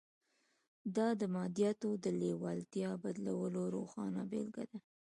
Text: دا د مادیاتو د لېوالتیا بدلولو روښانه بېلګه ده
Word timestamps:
دا 0.95 1.07
د 1.21 1.21
مادیاتو 1.35 1.89
د 2.03 2.05
لېوالتیا 2.19 2.89
بدلولو 3.03 3.61
روښانه 3.75 4.21
بېلګه 4.31 4.63
ده 4.69 4.77